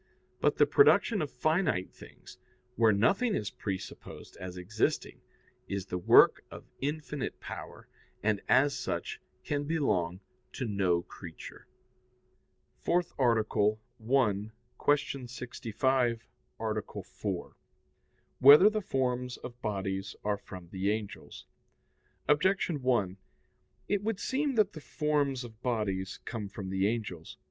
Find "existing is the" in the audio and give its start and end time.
4.57-5.99